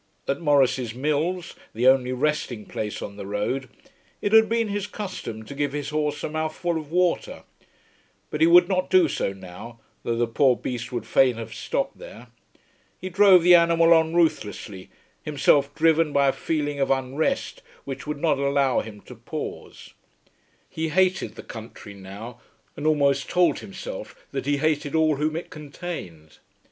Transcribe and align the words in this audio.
At 0.27 0.41
Maurice's 0.41 0.95
mills, 0.95 1.53
the 1.75 1.87
only 1.87 2.11
resting 2.11 2.65
place 2.65 3.03
on 3.03 3.17
the 3.17 3.25
road, 3.27 3.69
it 4.19 4.33
had 4.33 4.49
been 4.49 4.67
his 4.69 4.87
custom 4.87 5.43
to 5.45 5.53
give 5.53 5.73
his 5.73 5.89
horse 5.89 6.23
a 6.23 6.29
mouthful 6.29 6.79
of 6.79 6.91
water; 6.91 7.43
but 8.31 8.41
he 8.41 8.47
would 8.47 8.67
not 8.67 8.89
do 8.89 9.07
so 9.07 9.31
now 9.31 9.79
though 10.01 10.15
the 10.15 10.25
poor 10.25 10.55
beast 10.55 10.91
would 10.91 11.05
fain 11.05 11.35
have 11.35 11.53
stopped 11.53 11.99
there. 11.99 12.29
He 12.99 13.09
drove 13.11 13.43
the 13.43 13.53
animal 13.53 13.93
on 13.93 14.15
ruthlessly, 14.15 14.89
himself 15.21 15.75
driven 15.75 16.11
by 16.11 16.29
a 16.29 16.33
feeling 16.33 16.79
of 16.79 16.89
unrest 16.89 17.61
which 17.83 18.07
would 18.07 18.17
not 18.19 18.39
allow 18.39 18.79
him 18.79 19.01
to 19.01 19.13
pause. 19.13 19.93
He 20.67 20.89
hated 20.89 21.35
the 21.35 21.43
country 21.43 21.93
now, 21.93 22.39
and 22.75 22.87
almost 22.87 23.29
told 23.29 23.59
himself 23.59 24.15
that 24.31 24.47
he 24.47 24.57
hated 24.57 24.95
all 24.95 25.17
whom 25.17 25.35
it 25.35 25.51
contained. 25.51 26.39